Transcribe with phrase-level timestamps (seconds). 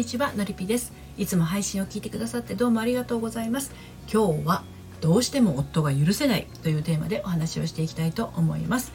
[0.00, 0.94] にちはのりぴです。
[1.18, 3.70] いつも配信を聞いてくださってどうもありがとうございます。
[4.10, 4.64] 今日は
[5.02, 8.92] どうしても夫が許せないというテーマでお話をしていきたいと思います。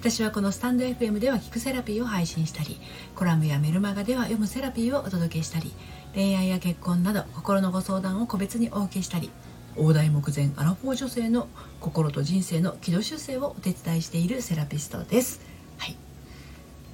[0.00, 2.80] 私はこのスタンド FM では聞くセラピーを配信したり
[3.14, 5.72] コラムやメルマガでは読むセラピーをお届けしたり
[6.12, 9.30] 恋愛や結婚など心のご相談を個別にお受けしたり
[9.76, 11.46] 大台目前アラフォー女性の
[11.78, 15.40] 心と人生の軌道修正をお手伝いしているセラピストです。
[15.78, 15.96] はい。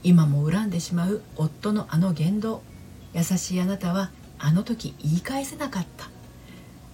[0.02, 2.62] 今も恨んでしまう夫のあの言動。
[3.14, 6.08] 優しいあなたはあの時言い返せなかった。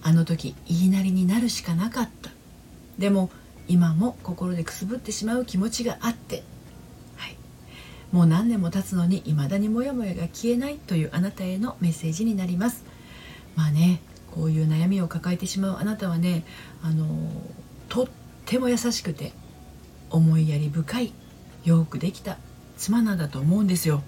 [0.03, 2.31] あの時言いなりになるしかなかった。
[2.97, 3.29] でも
[3.67, 6.43] 今も心でくすぶってしまう気持ちがあって、
[7.17, 7.37] はい、
[8.11, 12.83] もう何年も経つのに未だにモヤモヤが消えないというあなたへのメッセージになります。
[13.55, 14.01] まあね
[14.31, 16.45] こういう悩みを抱えてしまうあなたはね
[16.81, 17.05] あの
[17.89, 18.07] とっ
[18.45, 19.33] ても優しくて
[20.09, 21.13] 思いやり深い
[21.63, 22.37] よくできた
[22.77, 24.01] 妻なんだと思うんですよ。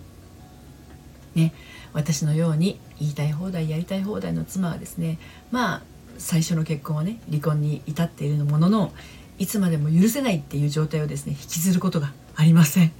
[1.35, 1.53] ね、
[1.93, 5.17] 私のように言いたい放題やりたい放題の妻はですね
[5.51, 5.81] まあ
[6.17, 8.93] 最初の結婚はね離婚に至っているものの
[9.39, 12.91] いつまでも許せないっていう状態をですね引きずることがありません。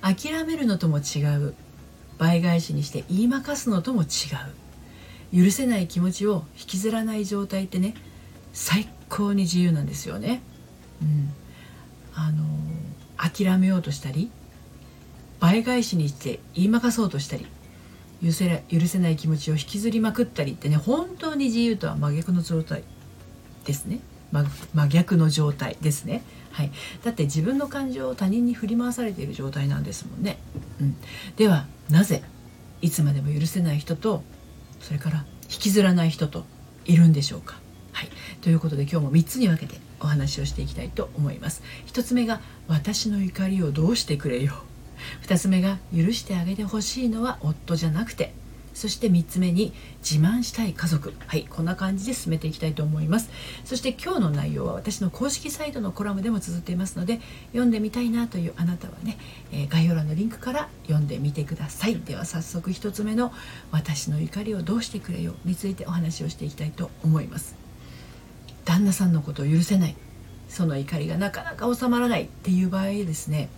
[0.00, 1.54] 諦めるのとも違う。
[2.18, 4.06] 倍返しにして言いまかすのとも違
[5.32, 5.44] う。
[5.44, 7.94] 許せない気持ちを引きずらない状態ってね
[8.52, 10.42] 最高に自由なんですよね。
[11.00, 11.32] うん。
[12.14, 12.44] あの
[13.16, 14.30] 諦めようとしたり
[15.42, 17.46] 倍返しにして言いまかそうとしたり
[18.24, 22.84] 許せ許せない気持ちを引きずりまくったりってね本当に自由とは真逆の状態
[23.64, 24.00] ですね。
[24.72, 26.70] 真逆の状態ですね、はい、
[27.04, 30.38] だって自分の感情を他人に振り回されている状態なんですもんね、
[30.80, 30.96] うん、
[31.36, 32.22] ではなぜ
[32.80, 34.22] いつまでも許せない人と
[34.80, 36.46] それから引きずらない人と
[36.86, 37.60] いるんでしょうか。
[37.92, 38.08] はい、
[38.40, 41.62] ということで今日も3つに分けてお話をしていきたいと思います。
[41.88, 44.64] 1つ目が私の怒りをどうしてくれよ
[45.22, 48.32] 2つ目が許してあげてほしいのは夫じゃなくて
[48.74, 51.12] そして3つ目に自慢したい家族。
[51.26, 53.30] はいこんな感じで進めていきたいと思います。
[53.64, 59.18] そして今日の内容は私の公式サイトのコラムでも綴っていますので読んでみたいなというあなたはね、
[59.52, 62.00] え、概要欄のリンクから読んでみてください。
[62.00, 63.32] では早速1つ目の
[63.70, 67.54] 「私の怒りをどうしてくれよ」についてお話をしていきたいと思います。
[68.64, 69.96] 旦那さんのことを許せない。
[70.52, 73.48] その怒りがなかなか収まらないっていう場合ですね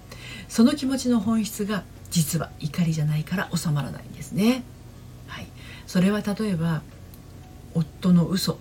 [0.49, 4.63] その気持ちの本質が実は怒りじゃないから収まらないんですね。
[5.27, 5.49] はい、
[5.89, 6.83] それは例えば
[7.75, 8.61] 夫の嘘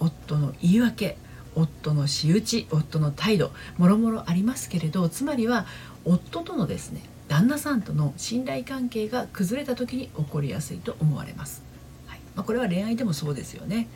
[0.00, 1.16] 夫の言い訳
[1.54, 5.66] 夫の仕打ち夫の態度もろもろありますけれどつまりは
[6.04, 11.62] 夫とのですね旦那さんとの信頼関係が崩れた時に起こりやすいと思われます、
[12.06, 12.18] はい。
[12.34, 13.86] まあ、これは恋愛でもそうですよね。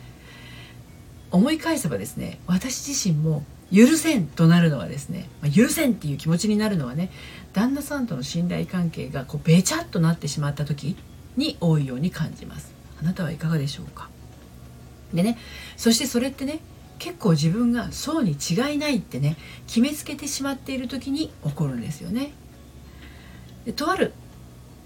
[1.31, 7.09] 思い返せばですね私自身も許せんとなるのはですね、まあ、許せんっていう気持ちになるのはね
[7.53, 10.95] 旦那さんとの信頼関係がこうべちゃっとなってしまった時
[11.37, 12.71] に多いように感じます。
[13.01, 14.09] あなたはいかがでしょうか？
[15.13, 15.37] でね
[15.75, 16.59] そしてそれってね
[16.99, 22.31] 結構自分がそうに違いないってね決めつけてしまっている時に起こるんですよね。
[23.65, 24.13] でとある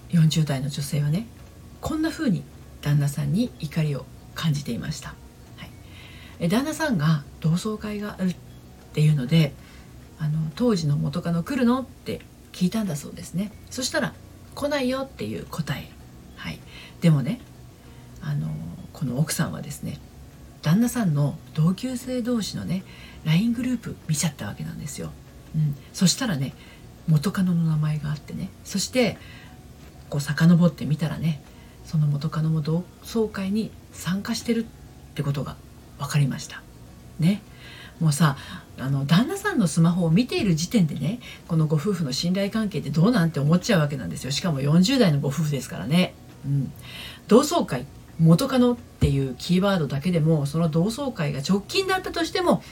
[0.09, 1.27] 40代の女性はね
[1.81, 2.43] こんな風に
[2.81, 5.09] 旦那さんに怒りを感じていました、
[5.57, 5.65] は
[6.39, 8.33] い、旦那さんが同窓会がある
[8.97, 9.53] っていうので
[10.17, 12.21] あの当時の元カノ来るのって
[12.51, 13.51] 聞いたんだそうですね。
[13.69, 14.15] そしたら
[14.55, 15.87] 来ないよっていう答え、
[16.35, 16.57] はい、
[16.99, 17.39] でもね
[18.23, 18.49] あの
[18.93, 19.99] この奥さんはですね
[20.63, 22.83] 旦那さんの同級生同士のね
[23.23, 25.11] LINE グループ見ちゃったわけなんですよ、
[25.55, 26.55] うん、そしたらね
[27.07, 28.49] 元カノの名前があってね。
[28.63, 29.19] そして
[30.09, 31.39] こう遡ってみたらね
[31.85, 34.67] その元カノも同窓会に参加してるっ
[35.13, 35.55] てことが
[35.99, 36.63] 分かりました。
[37.19, 37.41] ね。
[37.99, 38.37] もうさ
[38.79, 44.31] あの旦那さんのスマホを見ている時点でねこのご夫婦の信頼関係ってどうなんて思っちゃうわけなんですよ。
[44.31, 46.13] しかも40代のご夫婦ですからね、
[46.45, 46.71] うん、
[47.27, 47.85] 同窓会
[48.19, 52.63] 元カノっていうキーワードだけでもその同窓会が直近だったとしても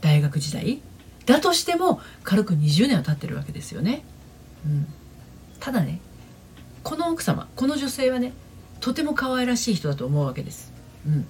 [0.00, 0.82] 大学時代
[1.24, 4.04] だとしても軽く20年は経ってるわけですよね、
[4.66, 4.86] うん、
[5.60, 6.00] ただね
[6.82, 8.32] この奥様この女性はね
[8.80, 10.72] とても可愛らしい人だと思うわけです、
[11.06, 11.26] うん、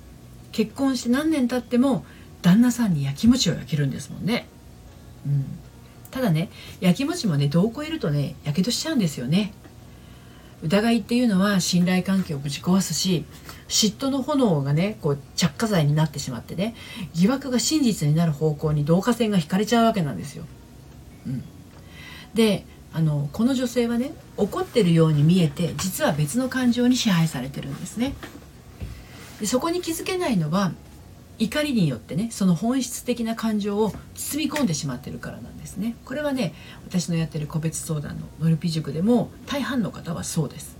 [0.51, 2.05] 結婚して何年経っても
[2.43, 4.47] 旦那さんに焼き餅を焼けるんですもんね、
[5.27, 5.45] うん、
[6.11, 6.51] ただね
[6.81, 9.53] 焼き餅もね度を超えるとねやけどしちゃうんですよね
[10.63, 13.25] 疑いっていうのは信頼関係をぶち壊すし
[13.69, 16.75] 嫉妬の炎がねこう着火剤になってしまってね
[17.15, 20.45] 疑惑が真実になる方向に導火線が引かれちゃうわけなんですよ。
[21.27, 21.43] うん、
[22.35, 28.15] であのこの女性はね怒ってるように見えて実は別の感情に支配されてるんですね。
[29.41, 30.73] でそこに気づけないのは
[31.39, 35.97] 怒りによってねその本質的な感情を包み込んでしまってるからなんですね。
[36.05, 36.55] これはね
[36.87, 40.77] 私のやってる個別相談のノルピ塾でも大半の方はそうです。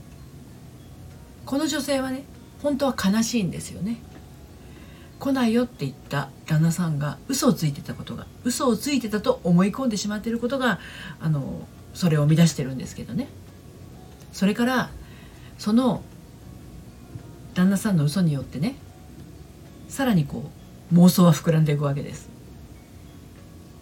[1.47, 2.25] この女性はね
[2.63, 3.99] 本当は悲しいんですよね。
[5.19, 10.81] 来ないよって言った旦那さんが嘘をついてたことが嘘をついてたと思い込んでしまっていることが
[11.21, 13.29] あのそれを生み出してるんですけどね。
[14.33, 14.91] それから
[15.59, 16.03] その
[17.55, 18.77] 旦那さんの嘘によってね
[19.93, 20.51] さらにこ
[20.91, 22.31] う妄想は膨らんでいくわけです。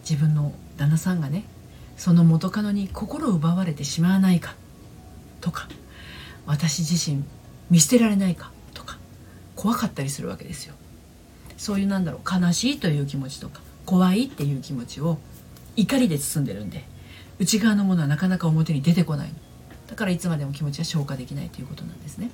[0.03, 1.45] 自分の旦那さんがね
[1.97, 4.57] その元カノに心を奪われてしまわないか
[5.41, 5.69] とか
[6.47, 7.23] 私自身
[7.71, 8.99] 見捨てられないかとか
[9.55, 10.75] 怖かったりするわけですよ。
[11.57, 15.17] そういうなんだろう悲しいという気持ちとか怖いっていう気持ちを
[15.77, 16.83] 怒りで包んでるんで
[17.39, 19.31] 内側のものはなかなか表に出てこない。
[19.87, 22.33] だからいつまでも気持ちは消化できないということなんですね。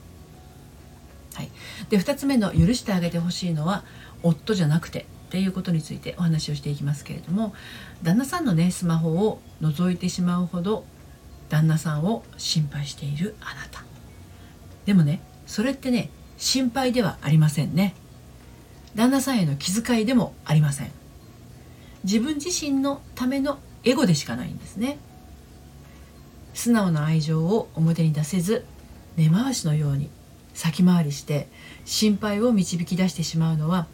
[1.36, 1.50] はい、
[1.90, 3.84] で2つ目の許してあげてほしいのは
[4.22, 7.52] 夫じゃなくてっていうことについてお話をしていきますけれども
[8.02, 10.86] 旦那さんのねスマホを覗いてしまうほど
[11.50, 13.84] 旦那さんを心配しているあなた。
[14.86, 17.94] でもねそれってね心配ではありませんね。
[18.94, 20.90] 旦那さんへの気遣いでもありません。
[22.04, 24.98] 自分自身のためのエゴでしかないんですね。
[26.54, 28.64] 素直な愛情を表に出せず
[29.18, 30.08] 根回しのように
[30.56, 31.48] 先回りして
[31.84, 33.86] 心配を導き出してしまうのは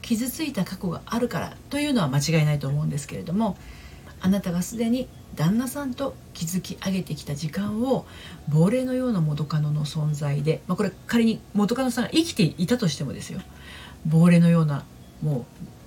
[0.00, 3.56] 傷ついた過去があるからというのは間違いないと思うんですけれども
[4.20, 8.06] あなたがすでに旦那さんと築き上げてきた時間を
[8.48, 13.40] 亡霊のような元カノの存在で、まあ、これ仮に元カノさんが生きていたとしてもですよ
[14.06, 14.84] 亡霊のような
[15.22, 15.44] も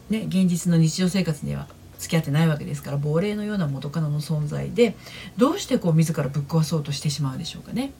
[0.09, 1.67] うね現実の日常生活には
[1.97, 4.95] 付き合ってないわけですから亡霊のような元カノの存在で
[5.37, 7.91] どうしてこう自らぶっ壊そうとしてしまうでしょうかね。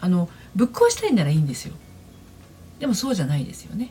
[0.00, 1.74] あのぶっ壊したいならいいんですよ。
[2.78, 3.90] でもそうじゃないですよね。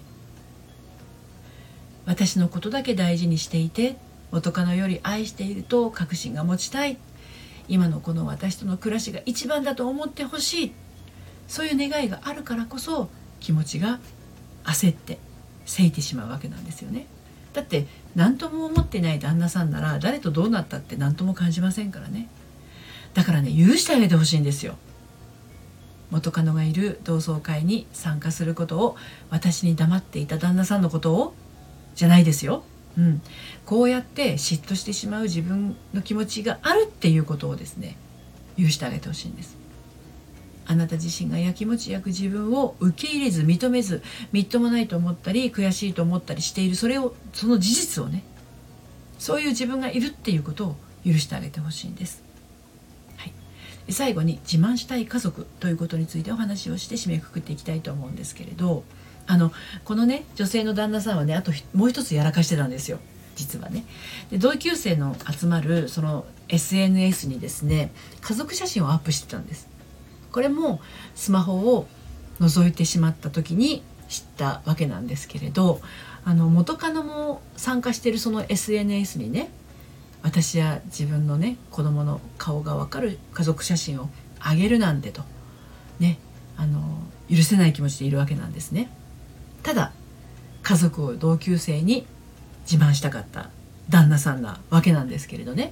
[2.05, 3.97] 私のことだけ大事にしていて
[4.31, 6.97] 元カノより愛していると確信が持ちたい。
[7.69, 10.73] 今のこの私との暮らしが一番だと思ってほしい。
[11.47, 13.99] そういう願いがあるからこそ気持ちが
[14.63, 15.17] 焦って
[15.65, 17.07] せいてしまうわけなんですよね。
[17.53, 22.29] だって何とも思ってない旦那さんなら誰とどうなったって何とも感じませんからね。
[23.13, 24.75] だからね許してあげてほしいんですよ。
[26.11, 28.95] 元カノがいる同窓会に参加することを
[29.29, 31.33] 私に黙っていた旦那さんのことを
[31.95, 32.63] じゃないですよ、
[32.97, 33.21] うん、
[33.65, 37.97] こうやって嫉妬してしまう自分の気持ちがあるっていうことをですね
[38.57, 39.57] 許してあげてほしいんです。
[40.69, 44.03] あなた自身がやきもち焼く自分を受け入れず認めず
[44.33, 48.23] みっともないと思ったり悔しいと思ったりしているそれをその事実をね
[49.17, 50.75] そういう自分がいるっていうことを
[51.05, 52.26] 許してあげてほしいんです。
[53.89, 58.83] 最後に自慢したい家族ということについてお話をして締めくくっていきたいと思うんですけれど
[59.27, 59.51] あの
[59.85, 62.99] このね女性の旦那さんはねあともう一つやらかしてたんですよ
[63.35, 63.85] 実はね。
[64.31, 67.91] で同級生の集まるその SNS にですね
[68.21, 69.67] 家族写真をアップしてたんです。
[70.31, 70.81] これも
[71.15, 71.87] スマホを
[72.39, 75.81] 覗いてしまった時に知ったわけなんですけれど
[76.25, 79.49] あの元カノも参加してるその SNS にね
[80.23, 84.09] 私や自分のね子供の顔が分かる家族写真を
[84.39, 85.21] あげるなんてと
[85.99, 86.19] ね
[86.57, 86.81] あの
[87.29, 88.89] 許せない気持ちでいるわけなんですね。
[89.63, 89.91] ただ
[90.63, 92.05] 家族を同級生に
[92.69, 93.49] 自慢したかった
[93.89, 95.71] 旦那さんなわけなんですけれどね、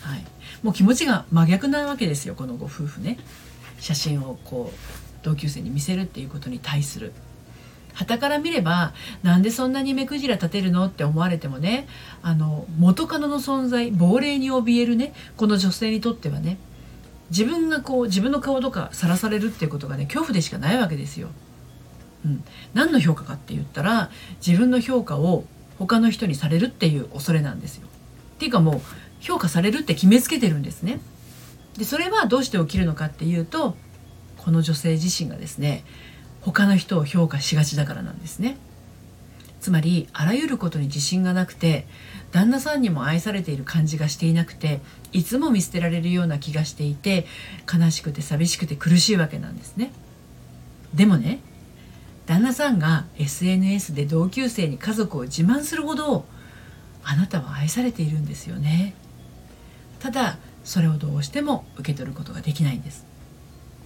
[0.00, 0.24] はい、
[0.62, 3.18] もう気持ちが真逆なわけですよこのご夫婦ね。
[3.80, 4.78] 写真をこう
[5.22, 7.12] 同級生に見せるっていうことに対する
[7.94, 11.86] 旗から見ればなんでそんなに目くじら立てるのって思われてもね
[12.22, 16.58] あの元カノの存在亡霊に怯えるねこの女性にとってはね
[17.30, 21.28] 自分がこう自分の顔とかさらされるっていうことがね恐怖でしかないわけですよ。
[22.24, 24.10] うん、何の評価かって言ったら
[24.44, 25.44] 自分の評価を
[25.78, 27.86] 他の人にされるっていう恐れなんですよ。
[28.34, 28.80] っていうかもう
[29.20, 31.00] 評価されるって決めつけてるんですね。
[31.78, 33.76] でそれはどうして起きるのかっていうと
[34.38, 35.84] この女性自身がですね
[36.44, 38.56] 他の人を評価しがちだからなんですね。
[39.60, 41.86] つまりあらゆることに自信がなくて
[42.32, 44.80] 旦那さんにも愛されている感じがしていなくて
[45.12, 47.26] いつも見捨てられるような気がしていて
[47.72, 49.90] 悲しくて寂しくて苦しいわけなんですね。
[50.92, 51.40] でもね
[52.26, 56.24] 旦那さんが SNS で同級生に家族を自慢するほど
[57.02, 58.94] あなたは愛されているんですよね
[60.00, 63.06] ただそれをどうしても受け取ることができないんです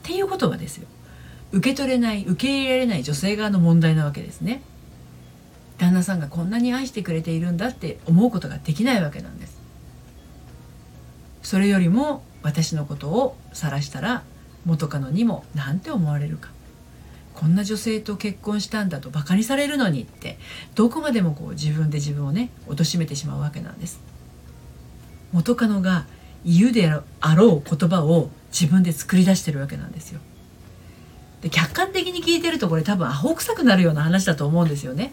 [0.05, 0.87] っていうことはですよ
[1.53, 4.63] 受け取れない受け入れられない女性側の問題なわけですね。
[5.79, 9.59] 旦那さんがこんなに愛してくれているんだって思うことができないわけなんです。
[11.43, 14.23] それよりも私のことを晒したら
[14.67, 16.51] 元カノにも何て思われるか。
[17.35, 20.39] こんな女性と結婚したんだとバカにされるのにって
[20.75, 24.01] どこまでもこう自分で自分をね貶めてしまうわけなんです。
[25.33, 26.05] 元カノが
[26.45, 26.91] 言うで
[27.21, 30.21] あろう言葉を自分で作り出してるわけなんですよ。
[31.43, 35.13] で客観的に聞いてるとこれ多分アホ臭くなるような話だと思うんですよね。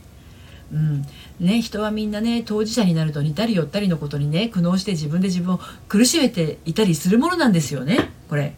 [0.72, 1.06] うん。
[1.40, 8.10] ね、人はみんなね当事者になると似たり寄ったりのことにね苦悩して自分で自分を苦しめていたりするものなんですよね。
[8.30, 8.56] これ。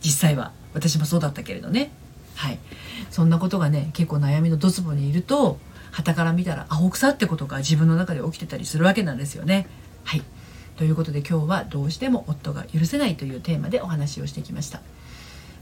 [0.00, 0.52] 実際は。
[0.74, 1.92] 私もそうだったけれどね。
[2.34, 2.58] はい。
[3.10, 5.58] そんなことがね結構悩みのドツボにいると
[5.92, 9.68] 傍から見たらアホ臭ってことが自分の中で起きてたりするわけなんですよね。
[10.02, 10.22] はい。
[10.76, 14.80] ということで今日はどうしても夫が許せないというテーマでお話をしてきました。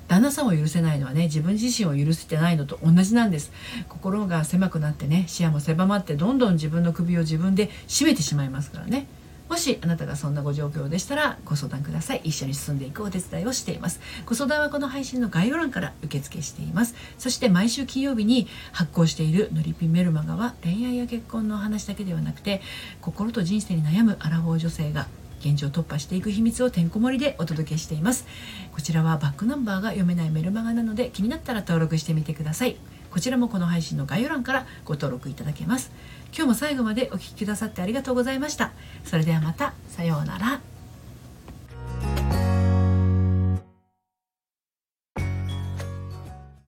[0.08, 3.52] 旦那さんを許せないのはね自分自身を許せてないのと同じなんです。
[3.88, 9.06] 心が狭くなってね視野も狭まってどんどん自分の首を自分で絞めてしまいますからね。
[9.48, 12.22] もしあなたがそんなご状況でしたらご相談ください。
[12.24, 16.94] 一緒に進んでいくお手伝いをしていますご相談はこの配信の概要欄から受付しています。
[17.18, 22.62] そして毎週金曜日に発行しているのりぴメルマガは恋愛や結婚の話だけではなくて
[23.02, 25.06] 心と人生に悩むアラフォー女性が
[25.44, 28.26] 現状突破していく秘密をてんこ盛りでお届けしています。
[28.72, 32.76] こちらはバックナンバーが読めないメルマガなので気になったら登録してみてください。
[33.10, 35.90] こちらもこの配信の概要欄からご登録いただけます。
[36.32, 38.72] 今日も最後までお聴きくださってありがとうございました。
[39.04, 39.74] それではまた。
[39.88, 40.71] さようなら。